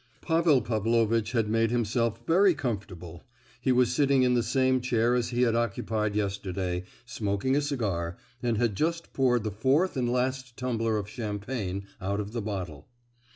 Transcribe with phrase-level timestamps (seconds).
[0.19, 3.21] Pavel Pavlovitch had made himself very comfortable.
[3.61, 8.17] He was sitting in the same chair as he had occupied yesterday, smoking a cigar,
[8.41, 12.87] and had just poured the fourth and last tumbler of champagne out of the bottle.